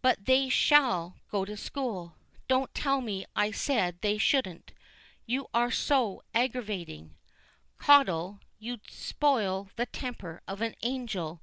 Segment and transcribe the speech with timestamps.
[0.00, 2.16] But they shall go to school.
[2.48, 4.72] Don't tell me I said they shouldn't:
[5.26, 7.16] you are so aggravating,
[7.76, 11.42] Caudle; you'd spoil the temper of an angel.